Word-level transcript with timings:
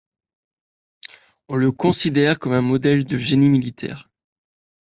On 1.47 1.57
le 1.57 1.71
considère 1.71 2.39
comme 2.39 2.53
un 2.53 2.63
modèle 2.63 3.05
de 3.05 3.17
génie 3.17 3.49
militaire. 3.49 4.09